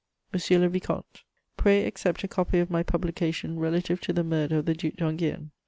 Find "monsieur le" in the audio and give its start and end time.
0.33-0.69